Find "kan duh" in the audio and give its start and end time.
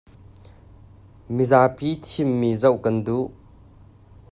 2.83-3.27